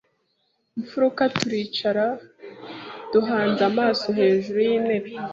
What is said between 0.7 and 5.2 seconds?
mfuruka turicara duhanze amaso hejuru yintebe